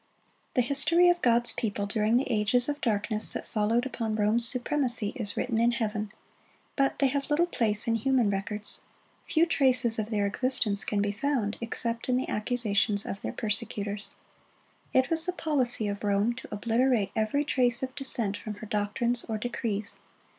The 0.55 0.63
history 0.63 1.09
of 1.09 1.21
God's 1.21 1.51
people 1.51 1.85
during 1.85 2.17
the 2.17 2.25
ages 2.27 2.67
of 2.67 2.81
darkness 2.81 3.31
that 3.33 3.45
followed 3.45 3.85
upon 3.85 4.15
Rome's 4.15 4.47
supremacy, 4.47 5.13
is 5.15 5.37
written 5.37 5.59
in 5.59 5.73
heaven, 5.73 6.11
but 6.75 6.97
they 6.97 7.05
have 7.05 7.29
little 7.29 7.45
place 7.45 7.87
in 7.87 7.93
human 7.93 8.31
records. 8.31 8.79
Few 9.27 9.45
traces 9.45 9.99
of 9.99 10.09
their 10.09 10.25
existence 10.25 10.83
can 10.83 11.03
be 11.03 11.11
found, 11.11 11.55
except 11.61 12.09
in 12.09 12.17
the 12.17 12.29
accusations 12.29 13.05
of 13.05 13.21
their 13.21 13.31
persecutors. 13.31 14.15
It 14.91 15.11
was 15.11 15.27
the 15.27 15.33
policy 15.33 15.87
of 15.87 16.03
Rome 16.03 16.33
to 16.37 16.47
obliterate 16.51 17.11
every 17.15 17.43
trace 17.45 17.83
of 17.83 17.93
dissent 17.93 18.37
from 18.37 18.55
her 18.55 18.65
doctrines 18.65 19.23
or 19.29 19.37
decrees. 19.37 19.99